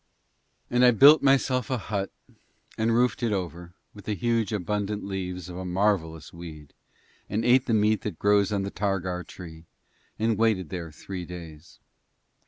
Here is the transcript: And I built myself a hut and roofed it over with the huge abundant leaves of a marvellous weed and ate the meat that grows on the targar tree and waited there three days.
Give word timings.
And 0.71 0.83
I 0.83 0.89
built 0.89 1.21
myself 1.21 1.69
a 1.69 1.77
hut 1.77 2.09
and 2.75 2.91
roofed 2.95 3.21
it 3.21 3.31
over 3.31 3.75
with 3.93 4.05
the 4.05 4.15
huge 4.15 4.51
abundant 4.51 5.03
leaves 5.05 5.47
of 5.47 5.57
a 5.57 5.63
marvellous 5.63 6.33
weed 6.33 6.73
and 7.29 7.45
ate 7.45 7.67
the 7.67 7.73
meat 7.75 8.01
that 8.01 8.17
grows 8.17 8.51
on 8.51 8.63
the 8.63 8.71
targar 8.71 9.23
tree 9.27 9.65
and 10.17 10.39
waited 10.39 10.69
there 10.69 10.91
three 10.91 11.23
days. 11.25 11.77